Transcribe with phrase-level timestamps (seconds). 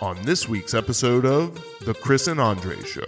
[0.00, 3.06] on this week's episode of The Chris and Andre Show.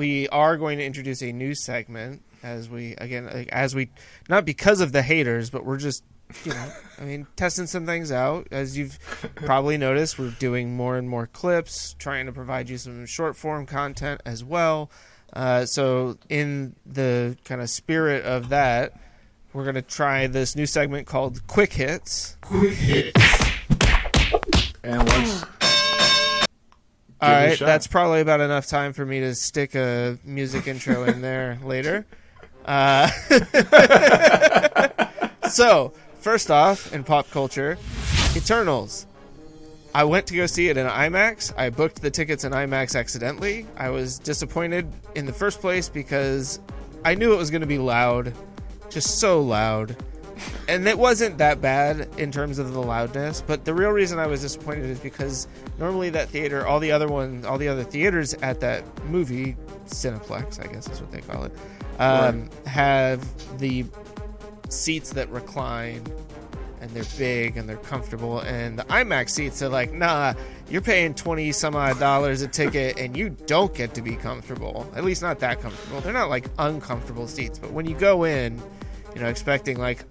[0.00, 3.90] we are going to introduce a new segment as we again as we
[4.30, 6.02] not because of the haters but we're just
[6.44, 8.98] you know i mean testing some things out as you've
[9.34, 13.66] probably noticed we're doing more and more clips trying to provide you some short form
[13.66, 14.90] content as well
[15.34, 18.94] uh, so in the kind of spirit of that
[19.52, 23.20] we're going to try this new segment called quick hits Quick Hits.
[24.82, 25.44] And let's.
[27.22, 30.18] All Give it a right, that's probably about enough time for me to stick a
[30.24, 32.06] music intro in there later.
[32.64, 33.08] Uh,
[35.50, 37.76] so, first off, in pop culture,
[38.34, 39.06] Eternals.
[39.94, 41.52] I went to go see it in IMAX.
[41.58, 43.66] I booked the tickets in IMAX accidentally.
[43.76, 46.60] I was disappointed in the first place because
[47.04, 48.32] I knew it was going to be loud,
[48.90, 49.96] just so loud.
[50.68, 54.26] And it wasn't that bad in terms of the loudness, but the real reason I
[54.26, 58.34] was disappointed is because normally that theater, all the other ones, all the other theaters
[58.34, 61.52] at that movie, Cineplex, I guess is what they call it,
[61.98, 63.84] um, have the
[64.70, 66.02] seats that recline
[66.80, 68.40] and they're big and they're comfortable.
[68.40, 70.34] And the IMAX seats are like, nah,
[70.68, 74.90] you're paying 20 some odd dollars a ticket and you don't get to be comfortable.
[74.94, 76.00] At least not that comfortable.
[76.00, 78.60] They're not like uncomfortable seats, but when you go in,
[79.14, 80.04] you know, expecting like,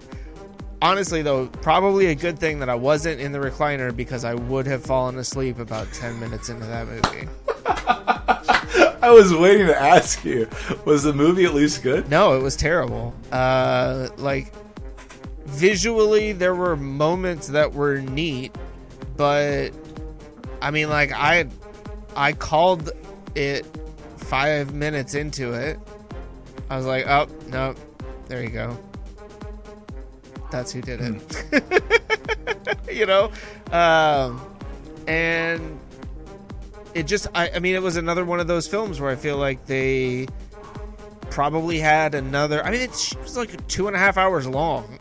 [0.81, 4.67] honestly though, probably a good thing that I wasn't in the recliner because I would
[4.67, 7.27] have fallen asleep about 10 minutes into that movie.
[9.01, 10.47] I was waiting to ask you,
[10.85, 12.09] was the movie at least good?
[12.09, 13.13] No, it was terrible.
[13.31, 14.53] Uh, like
[15.49, 18.55] visually, there were moments that were neat,
[19.17, 19.71] but
[20.61, 21.47] I mean, like I,
[22.15, 22.91] I called
[23.35, 23.65] it
[24.17, 25.79] five minutes into it.
[26.69, 27.75] I was like, oh no,
[28.27, 28.77] there you go.
[30.51, 31.99] That's who did it.
[32.91, 33.31] you know,
[33.71, 34.41] um,
[35.07, 35.79] and
[36.93, 39.37] it just I, I mean it was another one of those films where I feel
[39.37, 40.27] like they
[41.29, 44.97] probably had another I mean it's, it was like two and a half hours long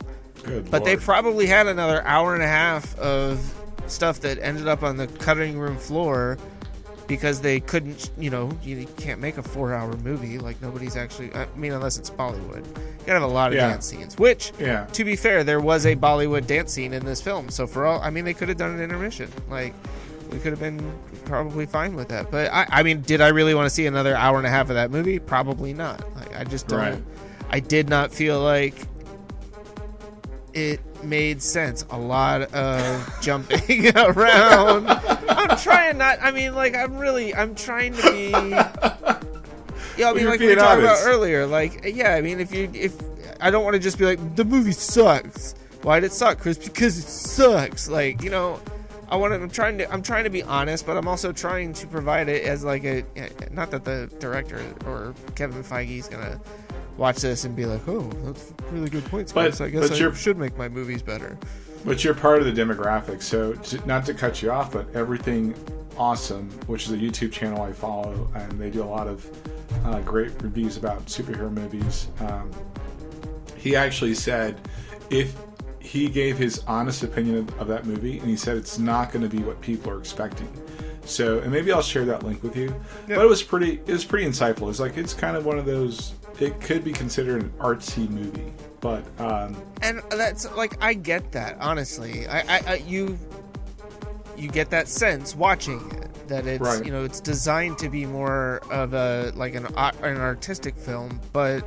[0.49, 3.39] Good but they probably had another hour and a half of
[3.87, 6.37] stuff that ended up on the cutting room floor
[7.07, 11.33] because they couldn't you know you can't make a four hour movie like nobody's actually
[11.33, 13.69] I mean unless it's Bollywood you gotta have a lot of Yeah.
[13.69, 14.85] dance scenes which Yeah.
[14.93, 17.99] to be fair there was a Bollywood dance scene in this film so for all
[18.01, 19.73] I mean they could have done an intermission like
[20.31, 20.79] we could have been
[21.25, 22.29] probably fine with that.
[22.29, 24.69] But I, I mean, did I really want to see another hour and a half
[24.69, 25.17] of that movie?
[25.17, 26.03] Probably not.
[26.15, 26.77] Like, I just don't.
[26.77, 27.03] Right.
[27.49, 28.75] I did not feel like
[30.59, 31.85] it made sense.
[31.89, 34.87] A lot of jumping around.
[34.87, 36.19] I'm trying not.
[36.21, 37.33] I mean, like, I'm really.
[37.33, 38.29] I'm trying to be.
[39.97, 41.45] Yeah, I mean, you're like we talked about earlier.
[41.45, 42.95] Like, yeah, I mean, if you if
[43.41, 45.55] I don't want to just be like the movie sucks.
[45.81, 46.57] Why did it suck, Chris?
[46.57, 47.87] Because it sucks.
[47.89, 48.59] Like, you know,
[49.07, 49.41] I want to.
[49.41, 49.91] I'm trying to.
[49.91, 53.03] I'm trying to be honest, but I'm also trying to provide it as like a.
[53.51, 56.39] Not that the director or Kevin Feige is gonna
[56.99, 59.61] watch this and be like, "Oh, that's really good points, But- Chris.
[59.61, 61.37] I guess but I should make my movies better."
[61.85, 65.55] But you're part of the demographic, so to, not to cut you off, but everything
[65.97, 69.25] awesome, which is a YouTube channel I follow, and they do a lot of
[69.85, 72.07] uh, great reviews about superhero movies.
[72.19, 72.51] Um,
[73.55, 74.59] he actually said
[75.09, 75.35] if
[75.79, 79.27] he gave his honest opinion of, of that movie, and he said it's not going
[79.27, 80.51] to be what people are expecting.
[81.05, 82.73] So, and maybe I'll share that link with you.
[83.07, 84.69] But it was pretty, it was pretty insightful.
[84.69, 86.13] It's like it's kind of one of those.
[86.39, 91.57] It could be considered an artsy movie, but um, and that's like I get that
[91.59, 92.27] honestly.
[92.27, 93.17] I, I, I you
[94.37, 96.85] you get that sense watching it that it's Right.
[96.85, 101.63] you know it's designed to be more of a like an an artistic film, but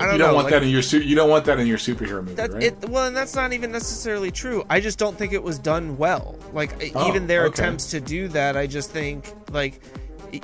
[0.00, 1.58] I don't you don't know, want like- that in your su- you don't want that
[1.58, 2.62] in your superhero movie, that right?
[2.62, 4.64] it well, and that's not even necessarily true.
[4.70, 6.36] I just don't think it was done well.
[6.52, 7.62] Like Oh, even their okay.
[7.62, 9.80] attempts to do that, I just think like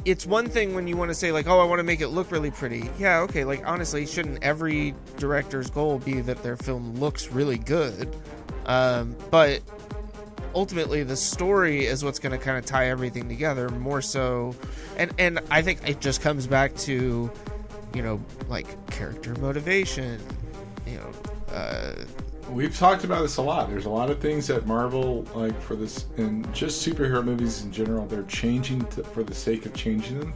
[0.05, 2.09] it's one thing when you want to say like, oh, I want to make it
[2.09, 2.88] look really pretty.
[2.99, 3.44] Yeah, okay.
[3.44, 8.14] Like honestly, shouldn't every director's goal be that their film looks really good?
[8.67, 9.62] Um, but
[10.55, 14.55] ultimately, the story is what's going to kind of tie everything together more so.
[14.97, 17.31] And and I think it just comes back to
[17.94, 20.20] you know like character motivation.
[20.87, 21.12] You know.
[21.53, 22.05] Uh,
[22.55, 23.69] We've talked about this a lot.
[23.69, 27.73] There's a lot of things that Marvel, like for this, and just superhero movies in
[27.73, 30.35] general, they're changing to, for the sake of changing them.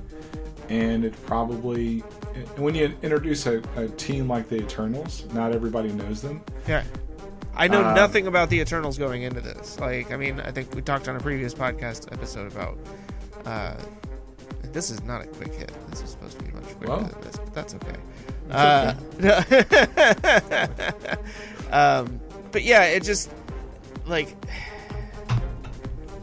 [0.68, 2.02] And it probably,
[2.34, 6.42] and when you introduce a, a team like the Eternals, not everybody knows them.
[6.66, 6.82] Yeah.
[7.54, 9.78] I know Um, nothing about the Eternals going into this.
[9.78, 12.76] Like, I mean, I think we talked on a previous podcast episode about.
[13.46, 13.74] Uh,
[14.72, 15.72] this is not a quick hit.
[15.90, 17.00] This is supposed to be much quicker Well.
[17.04, 17.96] than this, but that's okay.
[18.50, 18.94] Uh,
[21.72, 22.20] um,
[22.52, 23.30] but yeah, it just
[24.06, 24.34] like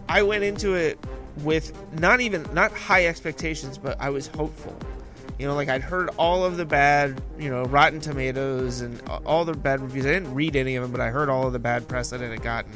[0.07, 0.99] I went into it
[1.37, 4.75] with not even not high expectations, but I was hopeful.
[5.37, 9.43] You know, like I'd heard all of the bad, you know, Rotten Tomatoes and all
[9.43, 10.05] the bad reviews.
[10.05, 12.21] I didn't read any of them, but I heard all of the bad press that
[12.21, 12.71] it had gotten.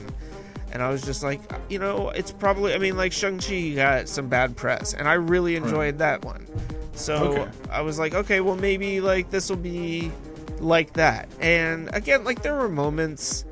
[0.71, 1.39] And I was just like,
[1.69, 5.55] you know, it's probably, I mean, like Shang-Chi got some bad press, and I really
[5.55, 6.45] enjoyed that one.
[6.93, 7.51] So Okay.
[7.71, 10.11] I was like, okay, well, maybe like this will be
[10.61, 11.29] like that.
[11.39, 13.45] And again, like there were moments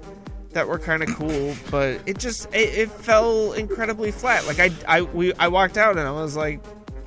[0.51, 4.45] that were kind of cool, but it just it, it fell incredibly flat.
[4.48, 6.62] Like I I we I walked out and I was like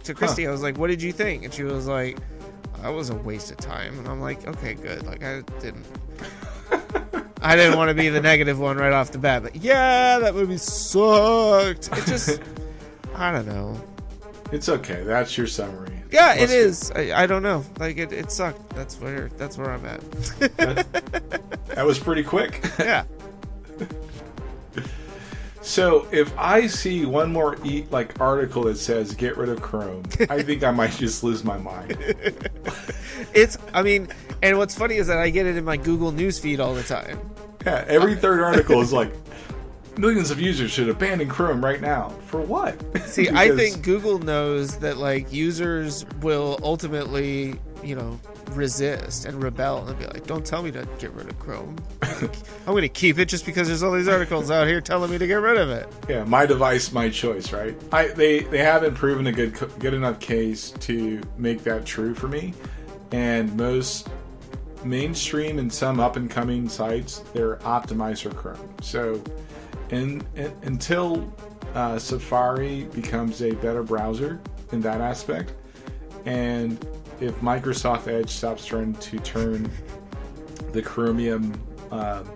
[0.05, 2.19] to Christy, I was like, "What did you think?" And she was like,
[2.83, 5.87] "That was a waste of time." And I'm like, "Okay, good." Like I didn't.
[7.43, 10.35] I didn't want to be the negative one right off the bat, but yeah, that
[10.35, 11.89] movie sucked.
[11.97, 12.39] It just,
[13.15, 13.83] I don't know.
[14.53, 15.03] It's okay.
[15.05, 15.91] That's your summary.
[16.11, 16.91] Yeah, it Let's- is.
[16.93, 17.65] I, I don't know.
[17.79, 18.69] Like it, it sucked.
[18.71, 20.01] That's where that's where I'm at.
[21.69, 22.61] That was pretty quick.
[22.79, 23.05] yeah.
[25.63, 30.05] So if I see one more e- like article that says get rid of Chrome,
[30.31, 31.99] I think I might just lose my mind.
[33.35, 33.59] It's.
[33.75, 34.09] I mean,
[34.43, 36.83] and what's funny is that I get it in my Google News feed all the
[36.83, 37.21] time.
[37.67, 39.13] Yeah, every third article is like
[40.01, 42.09] millions of users should abandon Chrome right now.
[42.27, 42.81] For what?
[43.07, 48.19] See, I think Google knows that like users will ultimately, you know,
[48.53, 51.77] resist and rebel and be like, "Don't tell me to get rid of Chrome.
[52.03, 52.31] I'm
[52.67, 55.27] going to keep it just because there's all these articles out here telling me to
[55.27, 57.77] get rid of it." yeah, my device, my choice, right?
[57.93, 62.29] I they they haven't proven a good good enough case to make that true for
[62.29, 62.55] me,
[63.13, 64.09] and most
[64.85, 68.75] mainstream and some up and coming sites they're optimized for Chrome.
[68.81, 69.23] So,
[69.91, 71.33] in, in until
[71.75, 74.41] uh, Safari becomes a better browser
[74.73, 75.53] in that aspect,
[76.25, 76.85] and
[77.21, 79.71] if Microsoft Edge stops trying to turn
[80.73, 81.61] the Chromium
[81.91, 82.31] um,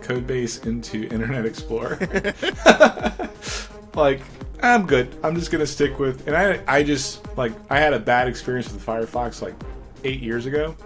[0.00, 1.98] code base into Internet Explorer,
[3.94, 4.22] like
[4.62, 5.14] I'm good.
[5.22, 6.26] I'm just gonna stick with.
[6.26, 9.54] And I I just like I had a bad experience with Firefox like
[10.04, 10.76] eight years ago.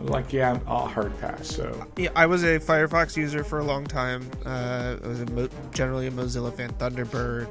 [0.00, 1.48] Like, yeah, I'm, I'll hard pass.
[1.48, 4.30] So Yeah, I was a Firefox user for a long time.
[4.46, 7.48] Uh, I was a Mo- generally a Mozilla fan, Thunderbird,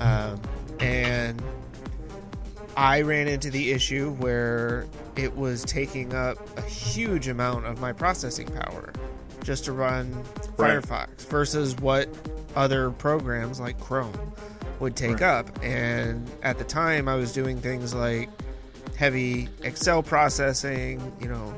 [0.00, 0.40] um,
[0.80, 1.42] and
[2.76, 4.86] I ran into the issue where
[5.16, 8.92] it was taking up a huge amount of my processing power
[9.42, 10.10] just to run
[10.56, 10.80] Right.
[10.82, 12.08] Firefox versus what
[12.56, 14.12] other programs like Chrome
[14.80, 15.22] would take Right.
[15.22, 15.50] up.
[15.62, 18.28] And at the time, I was doing things like
[18.96, 21.54] heavy Excel processing, you know,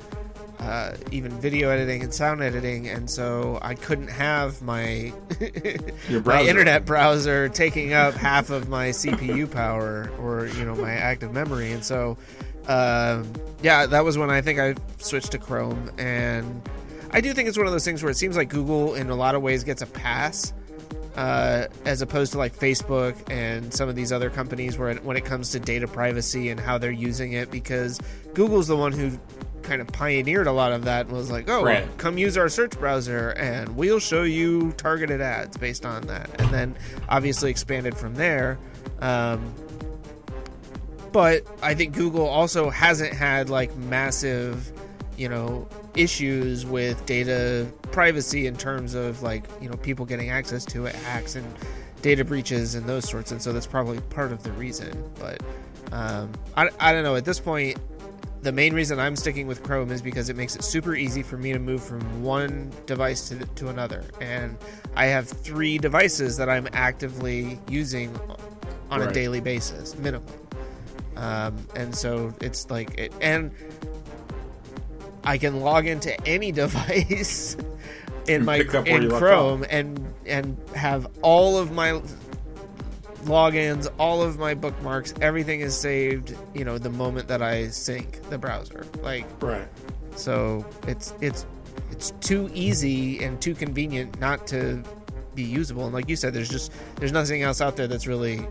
[0.67, 5.13] uh, even video editing and sound editing, and so I couldn't have my
[6.09, 10.91] Your my internet browser taking up half of my CPU power or you know my
[10.93, 12.19] active memory, and so
[12.67, 13.33] um,
[13.63, 16.69] yeah, that was when I think I switched to Chrome, and
[17.13, 19.15] I do think it's one of those things where it seems like Google in a
[19.15, 20.53] lot of ways gets a pass
[21.17, 25.17] uh, as opposed to like Facebook and some of these other companies where it, when
[25.17, 28.01] it comes to data privacy and how they're using it, because
[28.35, 29.19] Google's the one who
[29.67, 31.87] kind of pioneered a lot of that and was like, oh, Right.
[31.99, 36.31] come use our search browser and we'll show you targeted ads based on that.
[36.41, 36.77] And then
[37.09, 38.59] obviously expanded from there.
[39.01, 39.53] Um,
[41.13, 44.71] but I think Google also hasn't had like massive,
[45.17, 50.65] you know, issues with data privacy in terms of like, you know, people getting access
[50.67, 51.47] to it, hacks and
[52.03, 53.33] data breaches and those sorts.
[53.33, 55.11] And so that's probably part of the reason.
[55.19, 55.43] But
[55.93, 57.17] um, I, I don't know.
[57.17, 57.79] At this point,
[58.47, 61.37] the main reason I'm sticking with Chrome is because it makes it super easy for
[61.37, 64.05] me to move from one device to, to another.
[64.21, 64.57] And
[64.95, 68.17] I have three devices that I'm actively using
[68.89, 70.33] on a daily basis, minimum.
[71.17, 73.51] Um, and so it's like, it, and
[75.25, 77.57] I can log into any device
[78.29, 82.01] in And my pick up where in Chrome and and have all of my
[83.27, 86.35] logins, all of my bookmarks, everything is saved.
[86.55, 89.69] You know, the moment that I sync the browser, like right.
[90.17, 91.47] so, it's it's
[91.91, 94.83] it's too easy and too convenient not to
[95.35, 95.85] be usable.
[95.85, 98.47] And like you said, there's just there's nothing else out there that's really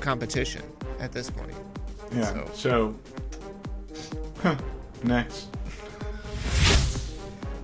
[0.00, 0.62] competition
[1.00, 1.54] at this point.
[2.14, 2.24] Yeah.
[2.32, 2.94] So- So,
[4.42, 4.56] huh,
[5.02, 5.48] next.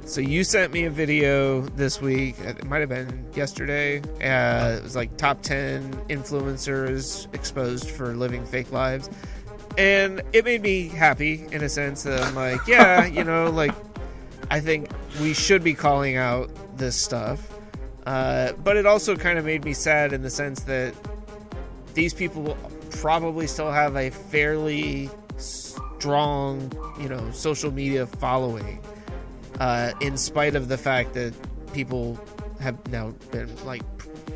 [0.09, 2.38] So you sent me a video this week.
[2.41, 4.00] It might have been yesterday.
[4.23, 9.11] Uh, it was like top ten influencers exposed for living fake lives,
[9.77, 13.75] and it made me happy in a sense that I'm like, yeah, you know, like
[14.50, 14.88] I think
[15.21, 16.49] we should be calling out
[16.79, 17.47] this stuff.
[18.07, 20.95] Uh, but it also kind of made me sad in the sense that
[21.93, 22.57] these people
[22.93, 28.81] probably still have a fairly strong, you know, social media following,
[29.59, 31.35] uh, in spite of the fact that
[31.73, 32.19] people
[32.61, 33.83] have now been like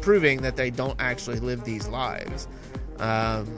[0.00, 2.48] proving that they don't actually live these lives.
[2.98, 3.48] Um,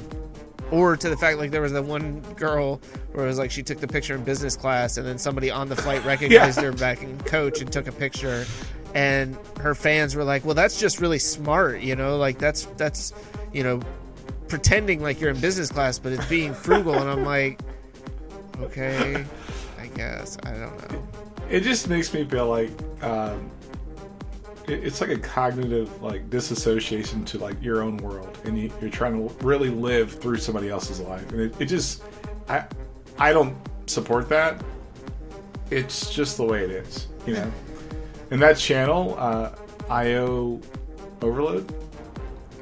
[0.71, 2.81] or to the fact like there was that one girl
[3.13, 5.69] where it was like she took the picture in business class and then somebody on
[5.69, 8.45] the flight recognized her back in coach and took a picture.
[8.95, 13.13] And her fans were like well that's just really smart you know like that's that's
[13.53, 13.81] you know
[14.49, 16.95] pretending like you're in business class but it's being frugal.
[16.95, 17.61] And i'm like
[18.61, 19.25] okay
[19.81, 22.71] i guess i don't know it just makes me feel like
[23.03, 23.51] um,
[24.67, 28.91] it, it's like a cognitive like disassociation to like your own world, and you, you're
[28.91, 32.03] trying to really live through somebody else's life, and it, it just
[32.49, 32.65] I
[33.19, 34.63] I don't support that.
[35.71, 37.53] It's just the way it is, you know.
[38.31, 39.55] and that channel, uh,
[39.89, 40.61] IO
[41.23, 41.73] Overload,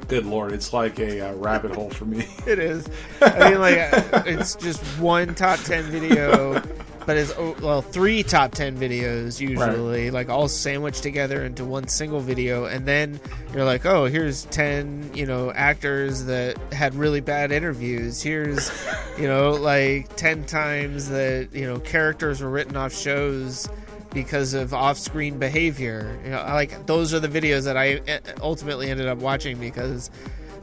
[0.07, 2.27] good lord, it's like a uh, rabbit hole for me.
[2.47, 2.87] it is.
[3.21, 6.53] I mean, like, uh, it's just one top 10 video
[7.05, 10.13] but it's oh, well three top 10 videos usually right.
[10.13, 13.19] like all sandwiched together into one single video and then
[13.53, 18.71] you're like oh here's 10 you know actors that had really bad interviews here's
[19.17, 23.67] you know like 10 times that you know characters were written off shows
[24.13, 28.89] because of off-screen behavior you know like those are the videos that i eh, ultimately
[28.89, 30.11] ended up watching because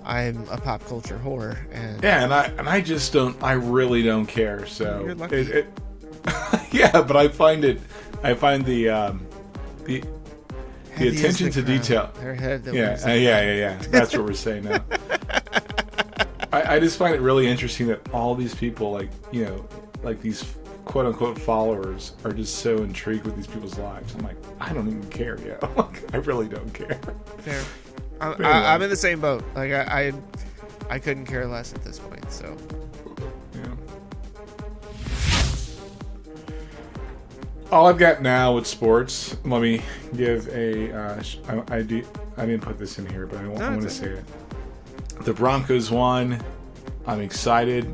[0.02, 4.02] I'm a pop culture whore, and yeah, and I and I just don't, I really
[4.02, 4.66] don't care.
[4.66, 5.68] So it, it,
[6.70, 7.80] yeah, but I find it.
[8.22, 9.26] I find the um,
[9.84, 10.02] the
[10.98, 11.78] the attention the to crown.
[11.78, 12.34] detail.
[12.34, 12.64] head.
[12.66, 13.82] Yeah, uh, yeah, yeah, yeah.
[13.88, 14.84] That's what we're saying now.
[16.52, 19.68] I, I just find it really interesting that all these people, like you know,
[20.02, 20.44] like these
[20.84, 24.14] quote unquote followers, are just so intrigued with these people's lives.
[24.14, 25.62] I'm like, I don't even care yet.
[26.12, 26.98] I really don't care.
[27.38, 27.62] Fair.
[28.20, 28.48] I'm, anyway.
[28.48, 29.44] I, am in the same boat.
[29.54, 32.30] Like I, I, I couldn't care less at this point.
[32.30, 32.56] So
[37.70, 39.36] all I've got now with sports.
[39.44, 39.82] Let me
[40.16, 40.92] give a.
[40.92, 42.04] Uh, I, I, do,
[42.36, 44.24] I didn't put this in here, but I, no, I want to say it.
[45.22, 46.42] The Broncos won.
[47.06, 47.92] I'm excited.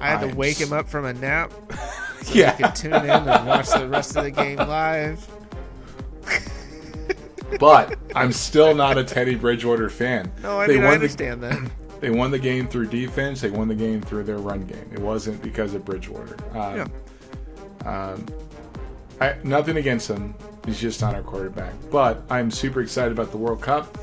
[0.00, 1.52] I had I'm to wake him up from a nap.
[2.22, 5.24] So yeah, he could tune in and watch the rest of the game live.
[7.60, 10.32] but I'm still not a Teddy Bridgewater fan.
[10.42, 11.70] No, I, mean, I understand the, that.
[12.00, 13.42] They won the game through defense.
[13.42, 14.90] They won the game through their run game.
[14.92, 16.36] It wasn't because of Bridgewater.
[16.58, 16.90] Um,
[17.84, 18.10] yeah.
[18.10, 18.26] Um,
[19.20, 20.34] I, nothing against him.
[20.64, 21.72] He's just not our quarterback.
[21.90, 23.96] But I'm super excited about the World Cup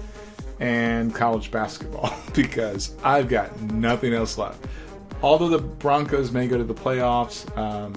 [0.59, 4.65] and college basketball because I've got nothing else left.
[5.21, 7.93] Although the Broncos may go to the playoffs, um,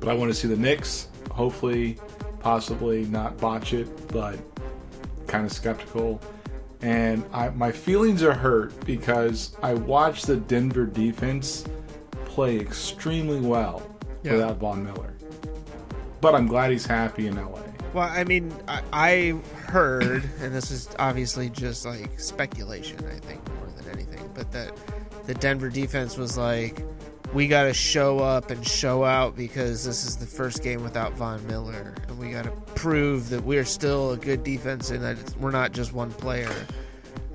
[0.00, 1.08] but I want to see the Knicks.
[1.30, 1.98] Hopefully,
[2.40, 4.38] possibly not botch it, but
[5.26, 6.20] kind of skeptical.
[6.80, 11.64] And I, my feelings are hurt because I watched the Denver defense
[12.24, 13.82] play extremely well
[14.22, 14.32] yeah.
[14.32, 15.17] without Von Miller
[16.20, 17.62] but I'm glad he's happy in LA.
[17.94, 19.30] Well, I mean, I, I
[19.66, 24.76] heard, and this is obviously just like speculation, I think, more than anything, but that
[25.26, 26.84] the Denver defense was like,
[27.32, 31.12] we got to show up and show out because this is the first game without
[31.14, 35.16] Von Miller, and we got to prove that we're still a good defense and that
[35.38, 36.52] we're not just one player.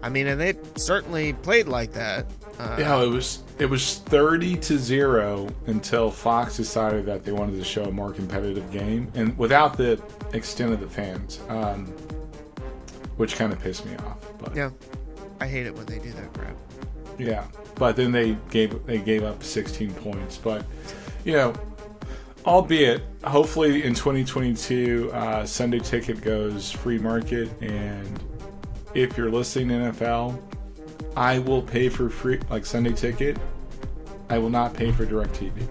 [0.03, 2.25] I mean, and they certainly played like that.
[2.59, 7.57] Uh, yeah, it was it was thirty to zero until Fox decided that they wanted
[7.57, 9.99] to show a more competitive game, and without the
[10.33, 11.85] extent of the fans, um,
[13.15, 14.17] which kind of pissed me off.
[14.39, 14.71] But yeah,
[15.39, 16.57] I hate it when they do that crap.
[17.17, 20.65] Yeah, but then they gave they gave up sixteen points, but
[21.23, 21.53] you know.
[22.45, 28.19] Albeit, hopefully in 2022, uh, Sunday Ticket goes free market, and
[28.93, 30.39] if you're listening NFL,
[31.15, 33.37] I will pay for free, like Sunday ticket.
[34.29, 35.67] I will not pay for DirecTV.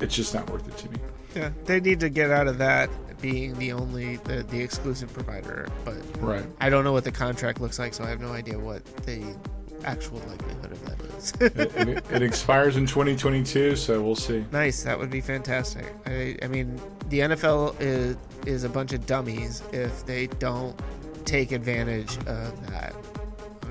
[0.00, 0.98] It's just not worth it to me.
[1.34, 2.90] Yeah, they need to get out of that
[3.20, 5.66] being the only the, the exclusive provider.
[5.84, 8.58] But right, I don't know what the contract looks like, so I have no idea
[8.58, 9.36] what the
[9.84, 11.32] actual likelihood of that is.
[11.40, 14.44] it, it, it, expires in 2022, so we'll see.
[14.52, 15.86] Nice, that would be fantastic.
[16.06, 18.16] I, I mean, the NFL is
[18.46, 20.78] is a bunch of dummies if they don't
[21.24, 22.94] take advantage of that.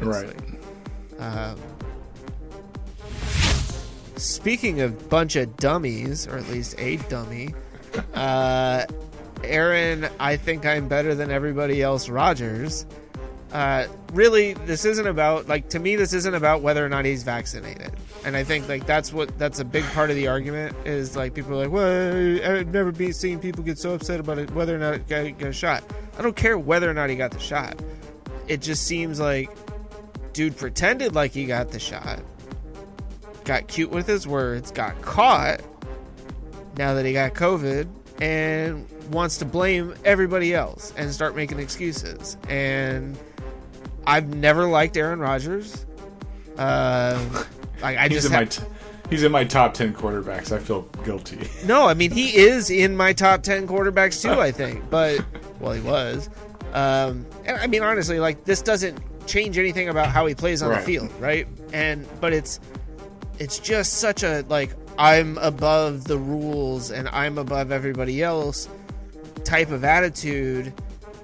[0.02, 0.34] Honestly.
[1.20, 1.48] Right.
[1.48, 1.60] Um,
[4.18, 7.54] speaking of bunch of dummies, or at least a dummy,
[8.14, 8.86] uh,
[9.44, 12.10] Aaron, I think I'm better than everybody else.
[12.10, 12.86] Rodgers.
[13.52, 15.96] Uh, really, this isn't about like to me.
[15.96, 17.92] This isn't about whether or not he's vaccinated,
[18.26, 21.36] and I think like that's what that's a big part of the argument is like
[21.36, 24.76] people are like, well, I've never been seeing people get so upset about it whether
[24.76, 25.84] or not it got, got a shot.
[26.18, 27.82] I don't care whether or not he got the shot.
[28.48, 29.50] It just seems like
[30.34, 32.22] dude pretended like he got the shot,
[33.46, 35.62] got cute with his words, got caught,
[36.78, 37.88] now that he got COVID
[38.22, 42.38] and wants to blame everybody else and start making excuses.
[42.48, 43.18] And
[44.06, 45.86] I've never liked Aaron Rodgers.
[46.58, 47.46] Uh,
[47.82, 48.64] like I He's just in my have, t-
[49.10, 50.52] he's in my top ten quarterbacks.
[50.52, 51.48] I feel guilty.
[51.66, 51.88] no.
[51.88, 54.40] I mean, he is in my top ten quarterbacks too.
[54.42, 55.24] I think, but
[55.64, 56.30] well, he was.
[56.74, 60.70] Um, and I mean, honestly, like this doesn't change anything about how he plays on
[60.70, 60.80] Right.
[60.80, 61.48] the field, right?
[61.72, 62.60] And but it's
[63.40, 68.68] it's just such a like I'm above the rules and I'm above everybody else
[69.44, 70.72] type of attitude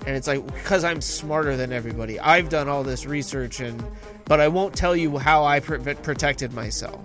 [0.08, 2.19] and it's like because I'm smarter than everybody.
[2.19, 3.84] I've done all this research and
[4.25, 7.01] but I won't tell you how I pr- protected myself.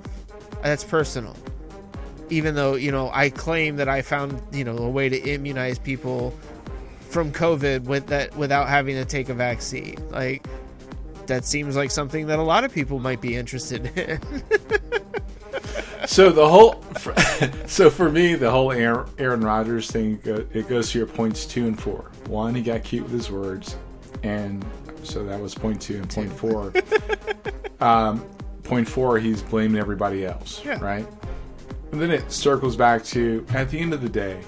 [0.62, 1.35] That's personal.
[2.31, 5.79] Even though, you know, I claim that I found, you know, a way to immunize
[5.79, 6.35] people
[7.14, 9.97] from COVID with that without having to take a vaccine.
[10.11, 10.47] Like
[11.26, 14.21] that seems like something that a lot of people might be interested in.
[16.06, 16.85] So the whole,
[17.66, 21.66] so for me, the whole Aaron, Aaron Rodgers thing, it goes to your points two
[21.66, 22.11] and four.
[22.26, 23.76] One, he got cute with his words,
[24.23, 24.62] and
[25.02, 26.75] so that was point two and point four.
[27.80, 28.23] um,
[28.64, 30.78] point four, he's blaming everybody else, Yeah.
[30.78, 31.06] right?
[31.90, 34.40] And then it circles back to at the end of the day,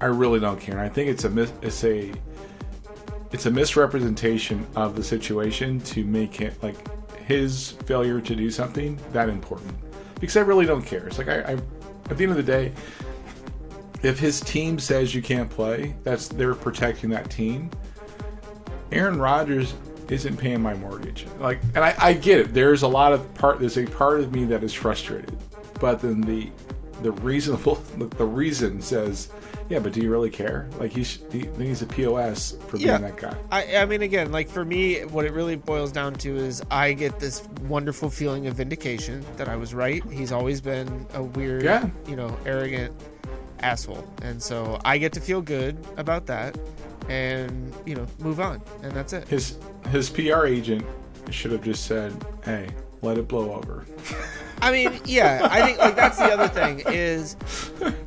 [0.00, 0.76] I really don't care.
[0.76, 2.12] And I think it's a mis- it's a
[3.32, 6.76] it's a misrepresentation of the situation to make it like
[7.18, 9.72] his failure to do something that important
[10.18, 11.06] because I really don't care.
[11.06, 11.52] It's like I, I
[12.10, 12.72] at the end of the day,
[14.02, 17.70] if his team says you can't play, that's they're protecting that team.
[18.92, 19.74] Aaron Rodgers
[20.08, 21.26] isn't paying my mortgage.
[21.38, 22.54] Like, and I, I get it.
[22.54, 23.60] There's a lot of part.
[23.60, 25.36] There's a part of me that is frustrated,
[25.78, 26.50] but then the
[27.02, 29.30] the reasonable the reason says,
[29.68, 30.68] yeah, but do you really care?
[30.78, 32.98] Like he's he, he's a pos for being Yeah.
[32.98, 33.36] that guy.
[33.50, 36.92] I, I mean, again, like for me, what it really boils down to is I
[36.92, 40.02] get this wonderful feeling of vindication that I was right.
[40.10, 41.88] He's always been a weird, Yeah.
[42.08, 42.92] you know, arrogant
[43.60, 44.06] asshole.
[44.22, 46.58] And so I get to feel good about that
[47.08, 48.62] and, you know, move on.
[48.82, 49.26] And that's it.
[49.28, 49.58] His
[49.90, 50.84] his PR agent
[51.30, 52.12] should have just said,
[52.44, 52.68] "Hey,
[53.02, 53.84] let it blow over."
[54.62, 57.36] I mean, yeah, I think like that's the other thing is,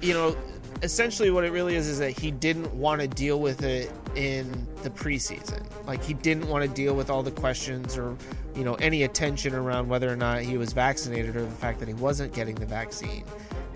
[0.02, 0.36] you know,
[0.84, 4.68] essentially what it really is is that he didn't want to deal with it in
[4.84, 5.64] the preseason.
[5.88, 8.16] Like he didn't want to deal with all the questions or,
[8.54, 11.88] you know, any attention around whether or not he was vaccinated or the fact that
[11.88, 13.24] he wasn't getting the vaccine.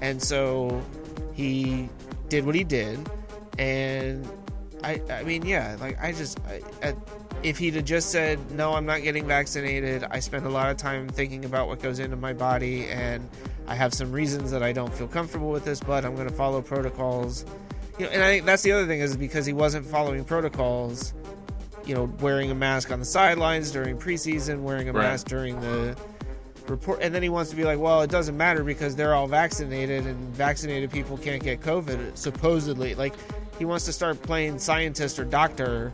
[0.01, 0.83] And so
[1.33, 1.89] he
[2.27, 3.09] did what he did
[3.57, 4.27] and
[4.83, 6.39] I I mean, yeah, like I just
[6.83, 6.93] I,
[7.43, 10.77] if he'd have just said no i'm not getting vaccinated i spend a lot of
[10.77, 13.27] time thinking about what goes into my body and
[13.67, 16.33] i have some reasons that i don't feel comfortable with this but i'm going to
[16.33, 17.45] follow protocols
[17.99, 21.13] you know and i think that's the other thing is because he wasn't following protocols
[21.85, 25.03] you know wearing a mask on the sidelines during preseason wearing a Right.
[25.03, 25.95] mask during the
[26.67, 29.27] report and then he wants to be like well it doesn't matter because they're all
[29.27, 33.13] vaccinated and vaccinated people can't get covid supposedly like
[33.57, 35.93] he wants to start playing scientist or doctor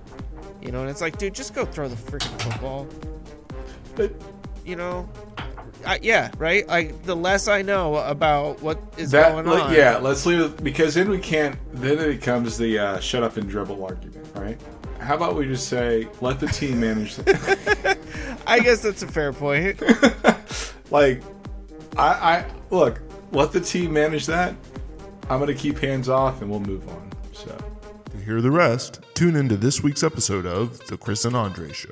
[0.63, 2.88] you know and it's like dude just go throw the freaking football
[3.95, 4.13] But
[4.65, 5.10] you know
[5.86, 9.97] I, yeah right like the less i know about what is that, going on yeah,
[9.97, 11.58] let's leave it because then we can't.
[11.73, 14.60] Then it becomes the uh, shut up and dribble argument, right?
[14.99, 17.17] How about we just say let the team manage?
[18.47, 19.82] i guess that's a fair point
[20.91, 21.23] like,
[21.97, 24.56] I, I look, let the team manage that.
[25.30, 27.12] I'm gonna keep hands off, and we'll move on.
[28.23, 31.89] Hear the rest, tune into this week's episode of The Chris and Andre Show.